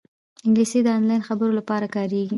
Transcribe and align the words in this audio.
انګلیسي 0.47 0.79
د 0.83 0.87
آنلاین 0.97 1.21
خبرو 1.27 1.57
لپاره 1.59 1.85
کارېږي 1.95 2.29